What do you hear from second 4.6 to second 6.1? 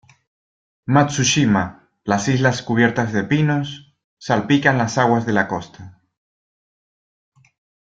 las aguas de la costa.